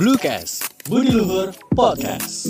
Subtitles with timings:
[0.00, 2.48] Bluecast, Budi Luhur Podcast.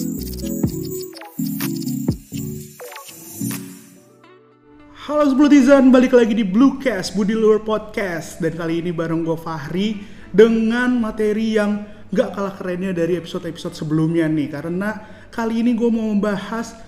[4.95, 8.38] Halo Seblutisan, balik lagi di Bluecast, Budi Luhur Podcast.
[8.38, 9.98] Dan kali ini bareng gue Fahri
[10.30, 11.82] Dengan materi yang
[12.14, 14.46] gak kalah kerennya dari episode-episode sebelumnya nih.
[14.46, 15.03] Karena
[15.35, 16.78] kali ini gue mau membahas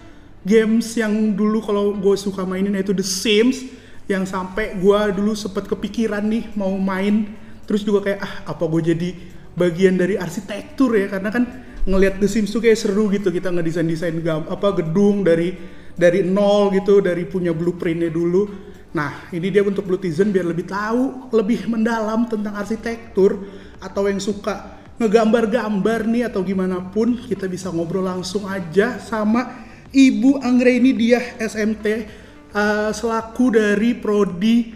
[0.46, 3.66] games yang dulu kalau gue suka mainin yaitu The Sims
[4.06, 7.34] Yang sampai gue dulu sempet kepikiran nih mau main.
[7.66, 11.44] Terus juga kayak ah apa gue jadi bagian dari arsitektur ya Karena kan
[11.82, 15.54] ngelihat The Sims tuh kayak seru gitu kita ngedesain-desain gam- apa gedung dari
[15.92, 18.46] dari nol gitu dari punya blueprintnya dulu
[18.92, 23.40] nah ini dia untuk Blutizen biar lebih tahu lebih mendalam tentang arsitektur
[23.80, 30.38] atau yang suka ngegambar-gambar nih atau gimana pun kita bisa ngobrol langsung aja sama Ibu
[30.38, 34.70] Anggreni dia SMT eh, selaku dari prodi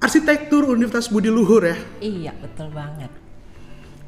[0.00, 3.10] arsitektur Universitas Budi Luhur ya Iya, betul banget.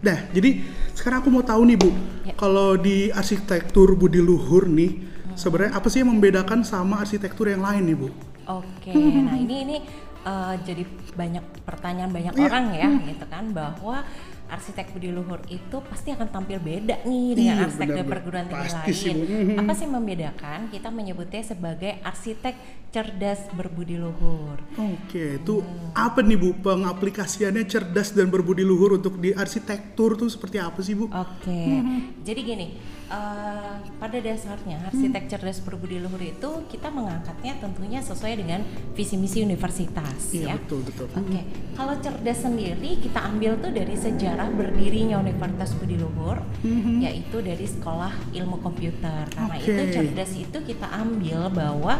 [0.00, 0.64] Nah, jadi
[0.96, 1.90] sekarang aku mau tahu nih Bu,
[2.24, 2.32] Ya.
[2.34, 4.96] kalau di arsitektur Budi Luhur nih,
[5.36, 8.08] sebenarnya apa sih yang membedakan sama arsitektur yang lain nih Bu?
[8.48, 9.76] Oke, nah ini ini
[10.20, 12.44] eh, jadi banyak pertanyaan banyak Iya.
[12.44, 14.04] orang ya, gitu kan, bahwa
[14.50, 18.66] arsitek Budi Luhur itu pasti akan tampil beda nih dengan Iya, arsitek dari perguruan tinggi
[18.66, 19.24] Pasti sih, lain.
[19.24, 19.56] Mhm.
[19.62, 20.60] Apa sih membedakan?
[20.68, 22.54] Kita menyebutnya sebagai arsitek
[22.90, 24.58] cerdas berbudi luhur.
[24.74, 25.54] Oke, itu
[25.94, 30.92] apa nih Bu pengaplikasiannya cerdas dan berbudi luhur untuk di arsitektur tuh seperti apa sih
[30.92, 31.06] Bu?
[31.06, 32.26] Oke, Mm-hmm.
[32.26, 32.66] jadi gini,
[33.10, 38.62] eh, pada dasarnya arsitek cerdas berbudi luhur itu kita mengangkatnya tentunya sesuai dengan
[38.94, 40.54] visi misi universitas Iya, ya.
[40.56, 41.06] betul, betul.
[41.10, 41.42] Oke,
[41.74, 46.38] kalau cerdas sendiri kita ambil tuh dari sejarah berdirinya Universitas Budi Luhur,
[46.98, 49.26] yaitu dari sekolah ilmu komputer.
[49.26, 49.58] Karena.
[49.58, 49.66] Oke.
[49.66, 51.98] itu cerdas itu kita ambil bahwa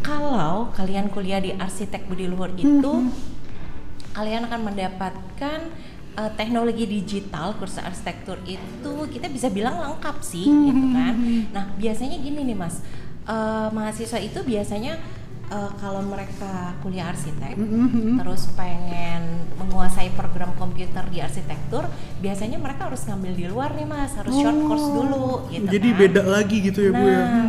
[0.00, 4.12] kalau kalian kuliah di arsitek Budi Luhur itu Mm-hmm.
[4.12, 5.60] kalian akan mendapatkan
[6.20, 11.14] uh, teknologi digital kursus arsitektur itu kita bisa bilang lengkap sih gitu kan.
[11.56, 12.84] Nah biasanya gini nih mas,
[13.24, 15.00] uh, mahasiswa itu biasanya
[15.48, 17.56] uh, kalau mereka kuliah arsitek
[18.20, 21.88] terus pengen menguasai program komputer di arsitektur,
[22.20, 25.88] biasanya mereka harus ngambil di luar nih mas, harus short course dulu gitu Oh, Jadi
[25.88, 26.00] kan.
[26.00, 27.20] beda lagi gitu ya Bu ya?
[27.24, 27.48] Nah.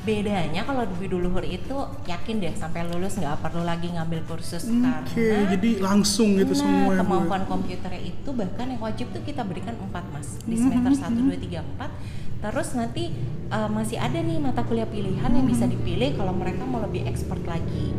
[0.00, 1.76] Bedanya kalau di Budi Luhur itu
[2.08, 6.60] yakin deh sampai lulus nggak perlu lagi ngambil kursus Oke, karena jadi langsung gitu nah,
[6.64, 7.00] semua ya ya?
[7.04, 11.36] kemampuan komputernya itu bahkan yang wajib tuh kita berikan 4 mas di semester 1, 2,
[11.52, 13.12] 3, 4 terus nanti
[13.52, 17.44] uh, masih ada nih mata kuliah pilihan yang bisa dipilih kalau mereka mau lebih expert
[17.44, 17.92] lagi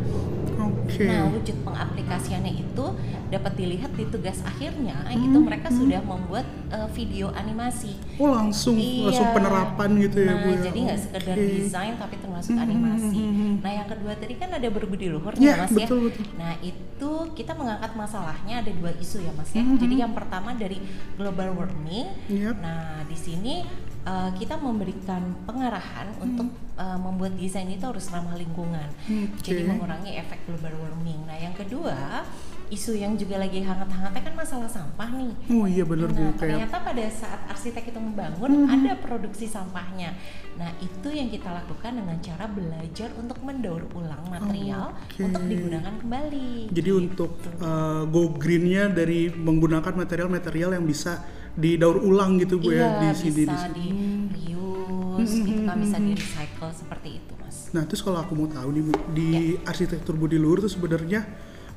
[0.92, 1.04] Oke.
[1.08, 2.84] nah wujud pengaplikasiannya itu
[3.28, 9.24] dapat dilihat di tugas akhirnya itu mereka sudah membuat uh, video animasi Oh langsung langsung
[9.24, 9.34] Iya.
[9.34, 10.60] penerapan gitu ya nah, Bu ya?
[10.68, 11.48] jadi nggak sekedar Oke.
[11.58, 13.20] desain tapi termasuk animasi.
[13.58, 16.04] Nah, yang kedua tadi kan ada berbudi luhur Iya, ya Mas betul, ya.
[16.12, 16.24] betul.
[16.36, 19.64] Nah, itu kita mengangkat masalahnya ada dua isu ya Mas ya.
[19.64, 20.76] Jadi yang pertama dari
[21.16, 22.06] global warming.
[22.28, 22.60] Yap.
[22.60, 23.64] Nah, di sini
[24.04, 28.88] uh, kita memberikan pengarahan untuk uh, membuat desain itu harus ramah lingkungan.
[29.06, 29.42] Oke.
[29.52, 31.22] Jadi mengurangi efek global warming.
[31.26, 32.26] Nah, yang kedua,
[32.72, 35.32] isu yang juga lagi hangat-hangatnya kan masalah sampah nih.
[35.52, 40.16] Oh iya bener Bu, Nah, kayak ternyata pada saat arsitek itu membangun ada produksi sampahnya.
[40.56, 45.20] Nah, itu yang kita lakukan dengan cara belajar untuk mendaur ulang material Oke.
[45.20, 46.72] untuk digunakan kembali.
[46.72, 46.98] Jadi Gitu.
[46.98, 51.20] untuk uh, go greennya dari menggunakan material-material yang bisa
[51.52, 53.74] didaur ulang gitu bu ya iya, di sini di bisa sini.
[53.76, 53.88] di
[54.32, 57.56] reuse, gitu kan bisa di recycle seperti itu, Mas.
[57.70, 59.42] Nah terus kalau aku mau tahu nih bu di Ya.
[59.64, 61.28] arsitektur Budi Luhur tuh sebenarnya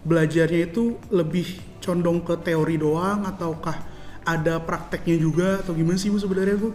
[0.01, 1.47] belajarnya itu lebih
[1.79, 3.77] condong ke teori doang ataukah
[4.23, 6.69] ada prakteknya juga atau gimana sih bu sebenarnya bu?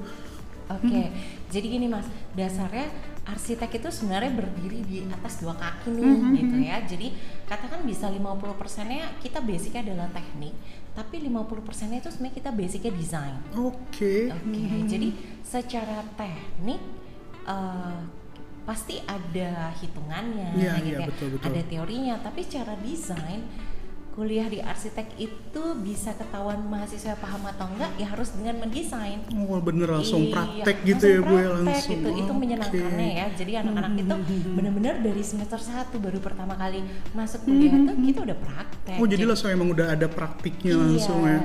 [0.70, 1.10] Oke,
[1.50, 2.86] jadi gini mas, dasarnya
[3.28, 6.76] arsitek itu sebenarnya berdiri di atas dua kaki nih gitu ya.
[6.82, 7.12] Jadi
[7.44, 8.20] katakan bisa 50
[8.56, 10.54] persennya kita basicnya adalah teknik,
[10.96, 13.36] tapi 50 persennya itu sebenarnya kita basicnya desain.
[13.56, 14.32] Oke.
[14.32, 15.08] Oke, jadi
[15.44, 16.80] secara teknik
[17.44, 17.98] eh,
[18.64, 21.06] pasti ada hitungannya, Iya, gitu iya, ya.
[21.10, 21.46] betul, betul.
[21.50, 22.14] ada teorinya.
[22.22, 23.40] Tapi secara desain
[24.10, 29.22] kuliah di arsitek itu bisa ketahuan mahasiswa paham atau enggak ya harus dengan mendesain.
[29.32, 31.94] Oh bener langsung Iya, praktek gitu ya bu ya praktek langsung.
[31.94, 32.08] gitu.
[32.18, 32.36] itu Oke.
[32.36, 34.14] menyenangkannya ya jadi anak-anak itu
[34.50, 39.06] benar-benar dari semester 1 baru pertama kali masuk Hmm, kuliah itu kita udah praktek Oh
[39.06, 40.82] jadi langsung emang udah ada praktiknya Iya.
[40.82, 41.40] langsung ya?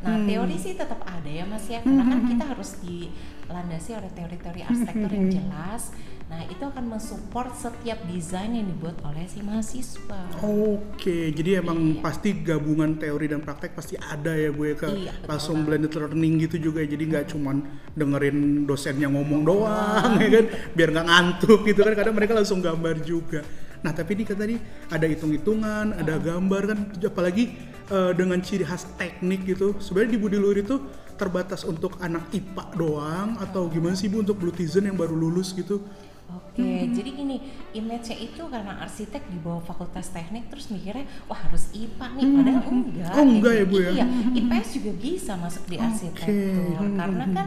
[0.00, 1.80] Nah, teori sih tetap ada ya Mas ya.
[1.80, 5.82] Karena kan kita harus dilandasi oleh teori-teori arsitektur yang jelas.
[6.24, 10.24] Nah, itu akan mensupport setiap desain yang dibuat oleh si mahasiswa.
[10.40, 12.00] Oke, jadi emang Iya.
[12.00, 15.84] pasti gabungan teori dan praktek pasti ada ya gue ke Iya, langsung banget.
[15.84, 16.80] blended learning gitu juga.
[16.80, 16.88] ya.
[16.90, 17.56] Jadi nggak cuman
[17.92, 21.92] dengerin dosennya ngomong doang ya kan, biar nggak ngantuk gitu kan.
[21.92, 23.44] Kadang mereka langsung gambar juga.
[23.84, 24.56] Nah tapi ini kan tadi
[24.88, 27.44] ada hitung-hitungan, ada gambar kan, apalagi
[27.84, 29.76] eh, dengan ciri khas teknik gitu.
[29.76, 30.80] Sebenarnya di Budi Luhur itu
[31.14, 35.84] terbatas untuk anak IPA doang atau gimana sih Bu untuk Blutizen yang baru lulus gitu?
[36.24, 37.36] Oke, jadi gini,
[37.72, 42.62] image-nya itu karena arsitek di bawah fakultas teknik terus mikirnya wah harus IPA nih, padahal
[42.64, 43.12] enggak.
[43.12, 43.90] Oh, enggak ya, Bu, ya?
[43.92, 47.46] Iya, IPS juga bisa masuk di arsitektur Hmm, karena kan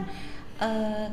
[0.58, 1.06] eh,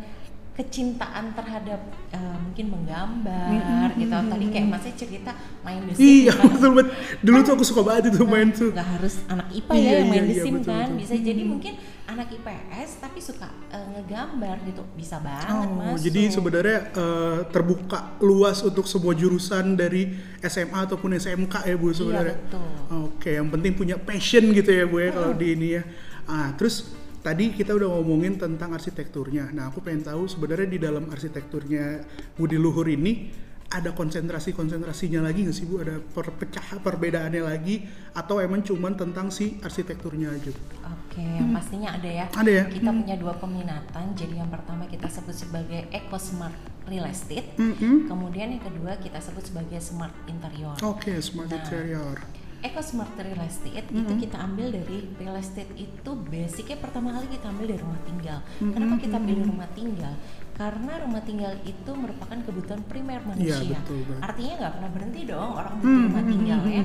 [0.56, 1.82] kecintaan terhadap
[2.14, 4.14] eh, mungkin menggambar gitu.
[4.14, 5.32] Tadi kayak Masnya cerita
[5.66, 6.46] main Hmm, Iya kan.
[6.48, 6.94] betul betul.
[7.20, 8.72] Dulu tuh aku suka banget itu main tuh.
[8.72, 10.98] nggak harus anak IPA Iya, ya yang main iya, The iya, betul, kan betul.
[11.02, 11.74] bisa jadi mungkin
[12.16, 18.16] anak IPS tapi suka eh, ngegambar gitu bisa banget Oh, masuk jadi sebenarnya eh, terbuka
[18.24, 22.40] luas untuk semua jurusan dari SMA ataupun SMK ya Bu sebenarnya.
[22.40, 22.68] betul.
[23.12, 25.84] Oke, yang penting punya passion gitu ya Bu ya kalau di ini ya.
[26.26, 29.50] Ah, terus tadi kita udah ngomongin tentang arsitekturnya.
[29.50, 32.06] Nah, aku pengen tahu sebenarnya di dalam arsitekturnya
[32.38, 33.34] Budi Luhur ini
[33.66, 35.82] ada konsentrasi-konsentrasinya lagi nggak sih Bu?
[35.82, 37.84] Ada perpecah perbedaannya lagi
[38.14, 40.54] atau emang cuman tentang si arsitekturnya aja?
[40.86, 42.26] Oke, yang pastinya ada ya.
[42.32, 42.64] Ada ya?
[42.70, 44.06] Kita punya dua peminatan.
[44.14, 47.58] Jadi yang pertama kita sebut sebagai Eco Smart Real Estate.
[47.58, 48.06] Mm-mm.
[48.06, 50.78] Kemudian yang kedua kita sebut sebagai Smart Interior.
[50.86, 51.58] Oke, smart Nah.
[51.60, 52.18] interior.
[52.62, 57.54] Eco Smart Real Estate itu kita ambil dari real estate itu basicnya pertama kali kita
[57.54, 58.40] ambil dari rumah tinggal.
[58.58, 60.14] Kenapa kita pilih rumah tinggal?
[60.56, 63.60] Karena rumah tinggal itu merupakan kebutuhan primer manusia.
[63.62, 64.22] Iya, betul banget.
[64.24, 66.84] Artinya nggak pernah berhenti dong orang butuh rumah tinggal ya.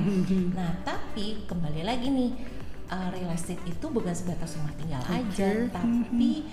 [0.51, 2.31] Nah tapi kembali lagi nih
[2.87, 6.43] uh, real estate itu bukan sebatas rumah tinggal aja, tapi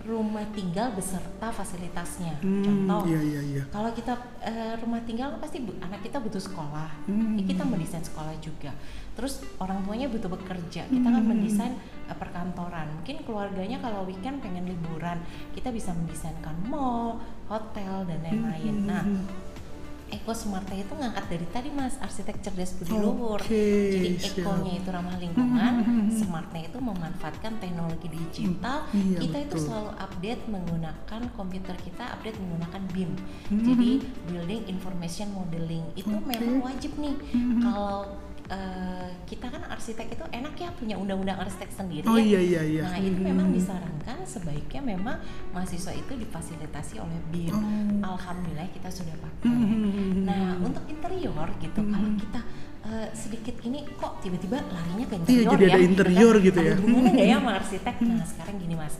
[0.00, 2.38] rumah tinggal beserta fasilitasnya.
[2.38, 3.62] Hmm, Contoh, iya iya iya.
[3.68, 7.34] kalau kita eh, rumah tinggal kan pasti bu- anak kita butuh sekolah, Hmm.
[7.34, 8.70] Ya, kita mendesain sekolah juga.
[9.12, 11.28] Terus orang tuanya butuh bekerja, kita kan Hmm.
[11.28, 11.82] mendesain eh,
[12.16, 12.88] perkantoran.
[13.02, 15.20] Mungkin keluarganya kalau weekend pengen liburan,
[15.52, 17.20] kita bisa mendesainkan mall,
[17.50, 18.74] hotel dan lain-lain.
[18.84, 18.88] Hmm.
[18.88, 19.04] Nah,
[20.08, 23.40] Eko Smarta itu ngangkat dari tadi mas arsitek cerdas budi luhur.
[23.44, 24.40] Jadi siap.
[24.40, 25.72] ekonya itu ramah lingkungan,
[26.08, 28.88] smartnya itu memanfaatkan teknologi digital.
[28.96, 33.10] Iya, kita itu selalu update menggunakan komputer kita, update menggunakan BIM.
[33.52, 33.60] Hmm.
[33.68, 33.90] Jadi
[34.32, 37.16] building information modeling itu memang wajib nih.
[37.60, 42.36] Kalau eh, kita kan arsitek itu enak ya punya undang-undang arsitek sendiri Oh ya.
[42.36, 42.82] iya iya iya.
[42.84, 45.16] Nah itu memang disarankan sebaiknya memang
[45.52, 47.52] mahasiswa itu difasilitasi oleh BIM.
[47.52, 48.16] Oh.
[48.16, 49.48] Alhamdulillah kita sudah pakai.
[49.48, 50.24] Hmm.
[50.24, 52.40] Nah untuk interior gitu kalau kita
[52.84, 55.70] eh, sedikit ini kok tiba-tiba larinya ke Iya, interior jadi ya.
[55.70, 56.72] ada interior gitu ya.
[56.72, 57.94] Ada hubungannya ya sama arsitek?
[58.00, 58.94] Nah sekarang gini mas,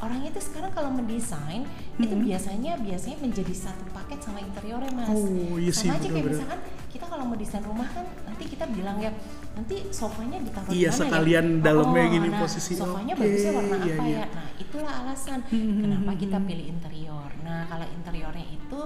[0.00, 1.62] orang itu sekarang kalau mendesain
[1.96, 5.08] itu biasanya biasanya menjadi satu paket sama interiornya mas.
[5.08, 8.66] Oh, iya sih, sama aja kayak misalkan kita kalau mau desain rumah kan nanti kita
[8.66, 9.14] bilang ya
[9.54, 11.62] nanti sofanya ditaruh Iya, di mana sekalian ya?
[11.62, 12.72] dalamnya gini nah, posisi.
[12.74, 14.18] Sofanya Oke, bagusnya warna iya, apa iya.
[14.18, 14.26] ya?
[14.26, 15.38] Nah itulah alasan
[15.86, 17.30] kenapa kita pilih interior.
[17.46, 18.80] Nah kalau interiornya itu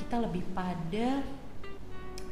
[0.00, 1.08] kita lebih pada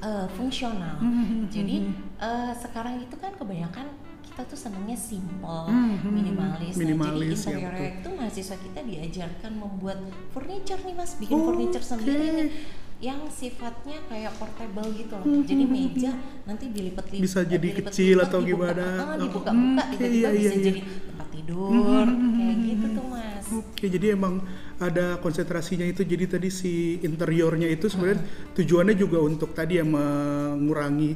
[0.00, 0.96] eh, fungsional.
[1.54, 1.76] Jadi
[2.24, 3.86] eh, sekarang itu kan kebanyakan
[4.24, 5.68] kita tuh senangnya simple,
[6.08, 6.72] minimalis.
[6.80, 8.00] Minimalis, nah, ya, jadi interiornya betul.
[8.00, 9.98] itu mahasiswa kita diajarkan membuat
[10.32, 11.46] furniture nih mas, bikin Oke.
[11.48, 12.48] furniture sendiri nih
[12.96, 15.44] yang sifatnya kayak portable gitu loh.
[15.44, 16.16] Jadi meja
[16.48, 19.16] nanti dilipat-lipat Bisa jadi kecil atau gimana.
[19.20, 20.64] dibuka-buka Oke, tiba-tiba iya, iya, bisa iya.
[20.64, 23.44] jadi tempat tidur kayak gitu tuh mas.
[23.52, 24.34] Oke, jadi emang
[24.80, 26.02] ada konsentrasinya itu.
[26.02, 26.72] Jadi tadi si
[27.04, 28.56] interiornya itu sebenarnya Hmm.
[28.56, 31.10] tujuannya juga untuk tadi ya mengurangi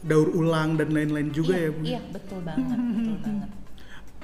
[0.00, 1.80] daur ulang dan lain-lain juga iya, ya Bu.
[1.84, 3.50] Iya betul banget, betul banget.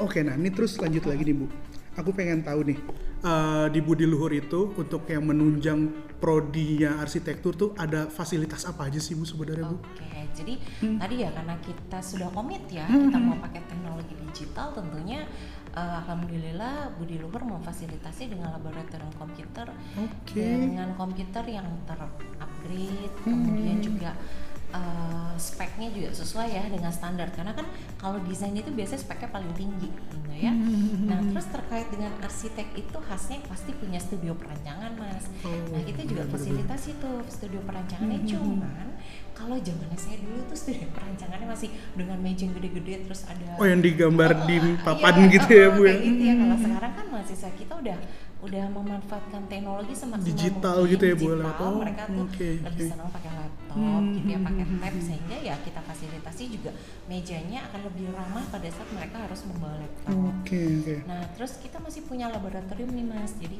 [0.00, 1.46] Oke, nah ini terus lanjut lagi nih Bu.
[1.92, 2.78] Aku pengen tahu nih
[3.22, 5.80] eh, di Budi Luhur itu untuk yang menunjang
[6.18, 9.78] prodinya arsitektur tuh ada fasilitas apa aja sih Bu sebenarnya Bu?
[9.78, 10.98] Oke, jadi Hmm.
[10.98, 15.26] tadi ya karena kita sudah komit ya, kita mau pakai teknologi digital, tentunya
[15.72, 20.36] eh, alhamdulillah Budi Luhur memfasilitasi dengan laboratorium komputer Oke.
[20.36, 23.40] dengan komputer yang terupgrade, Hmm.
[23.40, 24.12] kemudian juga
[24.72, 29.52] eh, speknya juga sesuai ya dengan standar karena kan kalau desain itu biasanya speknya paling
[29.54, 30.52] tinggi gitu ya.
[31.10, 35.28] Nah terus terkait dengan arsitek itu khasnya pasti punya studio perancangan mas.
[35.44, 36.32] Oh, nah kita juga benar-benar.
[36.34, 38.28] fasilitas itu studio perancangannya Hmm.
[38.28, 38.88] cuman
[39.32, 43.80] kalau zamannya saya dulu tuh studio perancangannya masih dengan meja gede-gede terus ada Oh yang
[43.80, 45.94] digambar Oh, di oh, papan iya, gitu oh, ya oh, Bu ya?
[45.98, 47.96] gitu ya kalau sekarang kan mahasiswa kita udah
[48.42, 52.48] udah memanfaatkan teknologi semaksimal Digital mungkin, gitu ya, Bu, digital, lewat- oh, mereka tuh oke,
[52.58, 52.90] lebih oke.
[52.90, 56.70] senang pakai laptop Hmm, gitu ya pakai hmm, tab hmm, sehingga ya kita fasilitasi juga
[57.06, 60.96] mejanya akan lebih ramah pada saat mereka harus membawa laptop Oke oke.
[61.06, 63.32] Nah, terus kita masih punya laboratorium nih Mas.
[63.38, 63.56] Jadi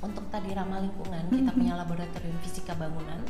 [0.00, 3.20] untuk tadi ramah lingkungan, kita punya laboratorium fisika bangunan.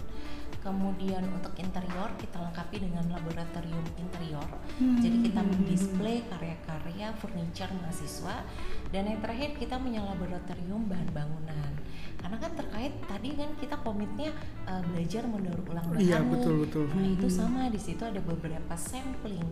[0.60, 4.44] Kemudian untuk interior kita lengkapi dengan laboratorium interior.
[4.76, 8.44] Jadi kita mendisplay karya-karya furniture mahasiswa
[8.92, 11.72] dan yang terakhir kita punya laboratorium bahan bangunan.
[12.16, 14.30] Karena kan terkait tadi kan kita komitnya
[14.64, 16.84] uh, belajar mendaur ulang bahan Iya, betul, betul.
[16.90, 17.36] nah itu Mhm.
[17.36, 19.46] sama di situ ada beberapa sampling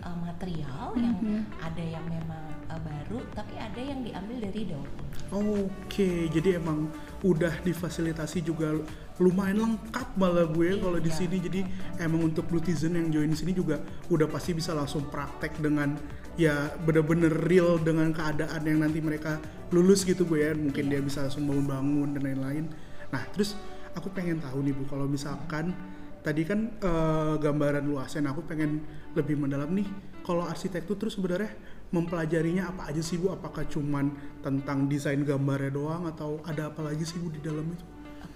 [0.00, 1.00] uh, material Mhm.
[1.00, 1.16] yang
[1.58, 6.92] ada yang memang uh, baru tapi ada yang diambil dari daur ulang Oke, jadi emang
[7.20, 8.76] udah difasilitasi juga
[9.20, 11.18] lumayan lengkap malah gue kalau di Iya.
[11.20, 11.36] sini.
[11.42, 11.60] Jadi
[12.00, 15.96] emang untuk Blutizen yang join di sini juga udah pasti bisa langsung praktek dengan
[16.40, 19.36] ya bener-bener real dengan keadaan yang nanti mereka
[19.68, 20.52] lulus gitu gue ya.
[20.56, 21.04] Mungkin dia Iya.
[21.04, 22.64] bisa langsung bangun-bangun dan lain-lain.
[23.12, 23.52] Nah, terus
[23.92, 25.76] aku pengen tahu nih Bu, kalau misalkan
[26.24, 28.80] tadi kan eh, gambaran luasnya, nah aku pengen
[29.12, 29.84] lebih mendalam nih.
[30.22, 31.50] Kalau arsitektur terus sebenarnya
[31.92, 33.28] mempelajarinya apa aja sih Bu?
[33.28, 34.08] Apakah cuman
[34.40, 37.84] tentang desain gambarnya doang atau ada apa lagi sih Bu di dalam itu?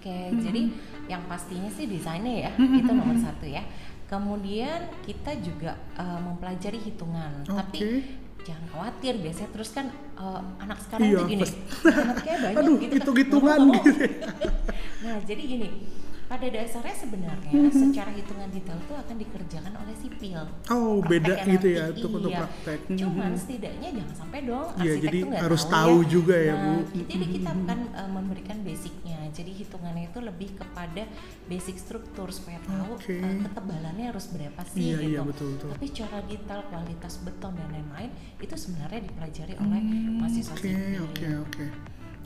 [0.06, 0.62] Oke, jadi
[1.10, 3.58] yang pastinya sih desainnya ya, itu nomor satu ya.
[4.06, 8.46] Kemudian kita juga uh, mempelajari hitungan, tapi Oke.
[8.46, 9.18] jangan khawatir.
[9.18, 11.46] Biasanya terus kan uh, anak sekarang Iya, tuh gini,
[11.90, 12.86] anaknya banyak Aduh, gitu.
[12.86, 12.96] kan.
[13.02, 13.82] hitung-hitungan Mau, mau.
[13.82, 14.10] gitu ya.
[15.02, 15.68] nah, jadi gini,
[16.26, 17.78] pada dasarnya sebenarnya Mm-hmm.
[17.78, 20.40] secara hitungan detail itu akan dikerjakan oleh sipil.
[20.68, 22.40] Oh, beda Prakteknya gitu ya untuk untuk iya.
[22.42, 22.78] praktek.
[22.92, 23.38] Cuman Mhm.
[23.38, 26.09] setidaknya jangan sampai dong Iya, arsitek jadi tuh nggak harus tahu, tahu ya.
[26.09, 26.75] juga ya, Nah, Bu.
[27.06, 27.61] Jadi kita Mhm.
[27.62, 29.18] akan uh, memberikan basicnya.
[29.30, 31.02] Jadi hitungannya itu lebih kepada
[31.47, 33.16] basic struktur supaya tahu Oke.
[33.16, 35.09] uh, ketebalannya harus berapa sih Iya, gitu.
[35.09, 35.68] iya, betul, betul.
[35.73, 39.80] Tapi secara detail kualitas beton dan lain-lain itu sebenarnya dipelajari oleh
[40.16, 41.02] mahasiswa Hmm, Oke, sipil.
[41.04, 41.64] oke, oke.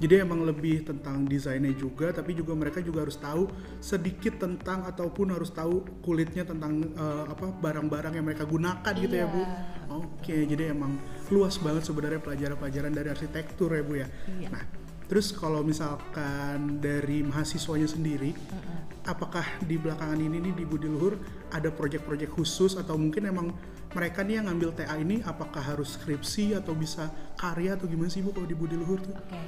[0.01, 3.53] Jadi emang lebih tentang desainnya juga, tapi juga mereka juga harus tahu
[3.85, 9.29] sedikit tentang ataupun harus tahu kulitnya tentang eh, apa barang-barang yang mereka gunakan gitu ya
[9.29, 9.45] bu.
[9.45, 9.61] Iya,
[9.93, 10.97] Oke, jadi emang
[11.29, 14.09] luas banget sebenarnya pelajaran-pelajaran dari arsitektur ya bu ya.
[14.41, 14.49] Iya.
[14.49, 14.65] Nah,
[15.05, 19.05] terus kalau misalkan dari mahasiswanya sendiri, Mm-mm.
[19.05, 21.21] apakah di belakangan ini nih di Budi Luhur
[21.53, 23.53] ada proyek-proyek khusus atau mungkin emang
[23.91, 28.23] mereka nih yang ngambil TA ini apakah harus skripsi atau bisa karya atau gimana sih
[28.23, 29.13] bu kalau di Budi Luhur tuh?
[29.13, 29.43] Oke,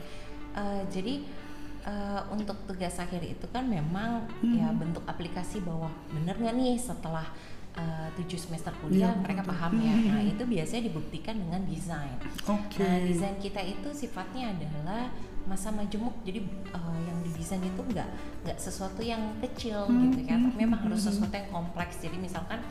[0.53, 1.15] Eh, jadi
[1.83, 4.55] eh, untuk tugas akhir itu kan memang Hmm.
[4.55, 7.27] ya bentuk aplikasi bahwa bener nggak nih setelah
[7.73, 9.53] eh, tujuh semester kuliah Iya, mereka betul.
[9.57, 9.95] paham ya.
[10.13, 12.21] Nah itu biasanya dibuktikan dengan desain.
[12.45, 12.79] Oke.
[12.79, 15.09] Nah desain kita itu sifatnya adalah
[15.43, 16.39] masa majemuk jadi
[16.71, 18.09] eh, yang didesain itu nggak
[18.45, 22.63] nggak sesuatu yang kecil Hmm, gitu kan memang harus sesuatu yang kompleks jadi misalkan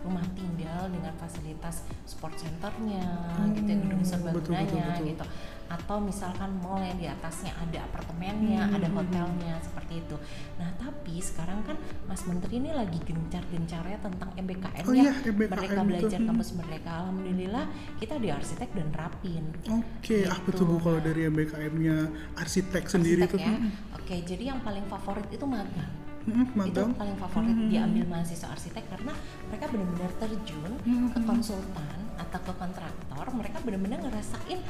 [0.00, 3.04] rumah tinggal dengan fasilitas sport centernya
[3.52, 5.24] gitu ya gedung Hmm, serbaguna-nya gitu
[5.70, 10.16] atau misalkan mall yang di atasnya ada apartemennya ada Hmm, hotelnya seperti itu
[10.56, 11.76] nah tapi sekarang kan
[12.06, 15.86] Mas Menteri ini lagi gencar-gencarnya tentang MBKM Oh ya iya, Merdeka itu.
[15.86, 16.28] Belajar Hmm.
[16.28, 17.64] Kampus Merdeka Alhamdulillah
[17.96, 20.58] kita di arsitek dan rapin Oke, apa Gitu.
[20.58, 21.96] tuh bu kalau dari MBKM-nya
[22.34, 23.38] arsitek sendiri Arsitek tuh?
[23.38, 23.54] ya.
[23.94, 25.86] Oke, jadi yang paling favorit itu magang.
[26.20, 27.68] Hmm, Itu paling favorit Hmm.
[27.68, 29.12] diambil mahasiswa arsitek karena
[29.48, 31.08] mereka benar-benar terjun Hmm.
[31.10, 33.24] ke konsultan atau ke kontraktor.
[33.32, 34.60] Mereka benar-benar ngerasain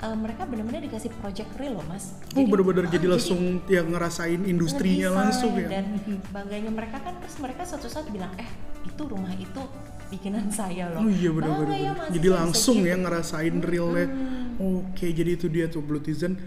[0.00, 2.16] eh, mereka benar-benar dikasih project real loh, Mas.
[2.32, 5.68] Oh, bener-bener ah, jadi langsung yang ngerasain industrinya langsung ya?
[5.68, 6.00] Dan
[6.30, 8.48] bangganya mereka kan terus mereka suatu saat bilang, "Eh,
[8.80, 9.60] itu rumah itu
[10.08, 11.76] bikinan saya loh." Oh iya benar-benar.
[11.76, 14.06] ya jadi langsung ya ngerasain realnya.
[14.08, 14.88] Hmm.
[14.88, 16.40] Oke, jadi itu dia tuh Blutizen.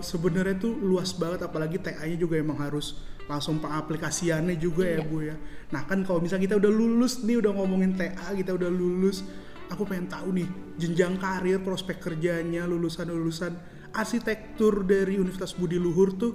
[0.00, 2.98] Sebenarnya tuh luas banget, apalagi TA-nya juga emang harus
[3.28, 5.08] langsung pengaplikasiannya juga ya Iya.
[5.08, 5.36] bu ya.
[5.72, 9.24] Nah kan kalau misalnya kita udah lulus nih, udah ngomongin TA, kita udah lulus,
[9.72, 13.56] aku pengen tahu nih jenjang karir, prospek kerjanya, lulusan-lulusan
[13.94, 16.32] arsitektur dari Universitas Budi Luhur tuh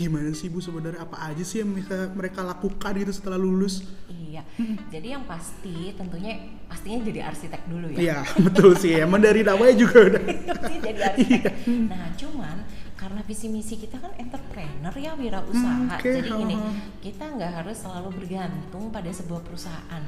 [0.00, 3.84] gimana sih bu sebenarnya apa aja sih yang mereka mereka lakukan gitu setelah lulus?
[4.08, 4.40] Iya.
[4.88, 7.98] Jadi yang pasti tentunya pastinya jadi arsitek dulu ya.
[8.00, 10.22] Iya betul sih, emang dari namanya juga udah.
[10.24, 11.54] Pasti jadi arsitek.
[11.84, 12.56] Nah, cuman
[12.96, 15.84] karena visi misi kita kan entrepreneur ya wirausaha.
[15.84, 16.56] Hmm, oke, Jadi gini,
[17.04, 20.02] kita nggak harus selalu bergantung pada sebuah perusahaan.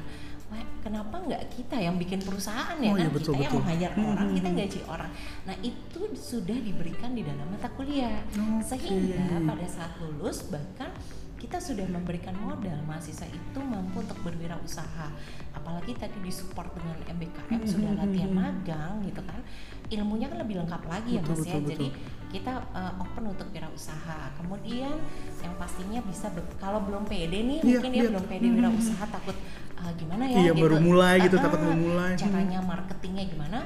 [0.83, 3.15] Kenapa nggak kita yang bikin perusahaan ya Oh, iya, kan?
[3.15, 3.59] betul, kita yang betul.
[3.63, 4.57] menghajar Hmm, orang, hmm, kita hmm.
[4.59, 5.11] gaji orang.
[5.43, 8.63] Nah itu sudah diberikan di dalam mata kuliah, Oke.
[8.67, 10.91] sehingga pada saat lulus bahkan
[11.35, 15.11] kita sudah memberikan modal mahasiswa itu mampu untuk berwirausaha
[15.51, 19.43] apalagi tadi disupport dengan MBKM Hmm, sudah latihan magang gitu kan
[19.91, 21.87] ilmunya kan lebih lengkap lagi ya Betul, mas ya betul, jadi
[22.33, 24.97] kita uh, open untuk wirausaha kemudian
[25.39, 28.09] yang pastinya bisa kalau belum pede nih Iya, mungkin dia iya.
[28.09, 28.57] belum pede Hmm.
[28.57, 29.37] wirausaha takut
[29.77, 32.11] uh, gimana ya Iya, gitu baru mulai gitu, Ah, takut mau mulai.
[32.17, 33.59] Caranya marketingnya gimana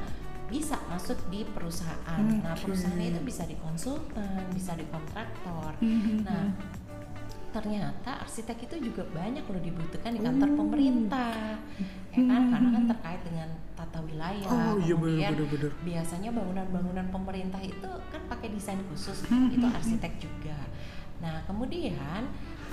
[0.48, 2.64] bisa masuk di perusahaan nah Oke.
[2.64, 6.48] perusahaannya itu bisa di konsultan bisa di kontraktor Hmm, nah
[7.50, 11.58] ternyata arsitek itu juga banyak loh dibutuhkan di kantor pemerintah.
[12.12, 12.42] Ya kan?
[12.50, 15.72] Karena kan terkait dengan tata wilayah Oh, iya, kemudian bener-bener.
[15.82, 20.58] biasanya bangunan-bangunan pemerintah itu kan pakai desain khusus Hmm, itu arsitek juga.
[21.18, 22.26] Nah kemudian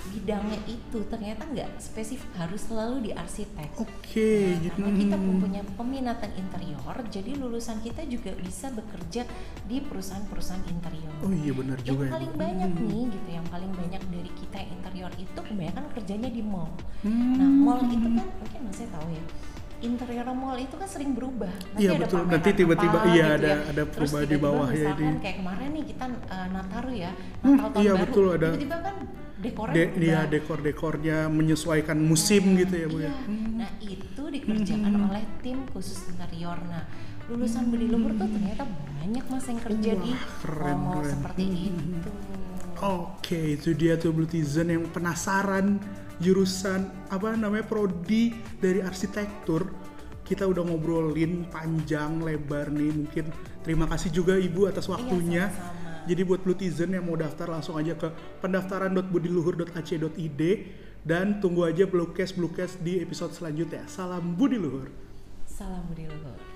[0.07, 3.71] bidangnya itu ternyata nggak spesifik harus selalu di arsitek.
[3.77, 4.77] Oke, gitu.
[4.77, 5.27] Karena kita Hmm.
[5.31, 9.23] mempunyai peminatan interior, jadi lulusan kita juga bisa bekerja
[9.63, 11.15] di perusahaan-perusahaan interior.
[11.21, 12.13] Oh iya benar yang juga ya.
[12.13, 12.85] paling banyak Hmm.
[12.85, 16.71] nih gitu, yang paling banyak dari kita yang interior itu kebanyakan kerjanya di mall.
[17.01, 17.35] Hmm.
[17.35, 19.25] Nah, mall itu kan mungkin masih tahu ya.
[19.81, 21.51] Interior mall itu kan sering berubah.
[21.71, 22.21] Nanti Iya, ada betul.
[22.25, 23.69] Nanti tiba-tiba, apa iya, gitu ada- ya.
[23.69, 27.49] ada perubahan di bawah ya, Misalkan di- kayak kemarin nih kita uh, Nataru ya, Hmm,
[27.51, 28.03] Natal tahun iya, baru.
[28.07, 28.97] betul, ada- Tiba-tiba kan
[29.45, 33.07] dekornya De, iya dekor-dekornya menyesuaikan musim gitu ya bu Iya.
[33.07, 33.13] ya.
[33.23, 33.53] Hmm.
[33.61, 36.57] Nah itu dikerjakan oleh tim khusus interior.
[36.65, 36.89] Nah
[37.25, 41.13] lulusan budi luhur tuh ternyata banyak mas yang kerja di Wah, keren, mall keren.
[41.13, 42.11] seperti itu.
[42.77, 45.81] Oke, itu dia tuh Blutizen yang penasaran
[46.19, 49.71] jurusan apa namanya prodi dari arsitektur.
[50.21, 52.93] Kita udah ngobrolin panjang lebar nih.
[52.93, 53.25] Mungkin
[53.61, 55.49] terima kasih juga Ibu atas waktunya.
[55.49, 55.84] Iya, sama-sama.
[56.05, 58.13] Jadi buat Blutizen yang mau daftar langsung aja ke
[58.45, 60.43] pendaftaran.budiluhur.ac.id
[61.05, 63.89] dan tunggu aja Bluecast Bluecast di episode selanjutnya.
[63.89, 64.89] Salam Budi Luhur.
[65.55, 66.54] Salam budi luhur.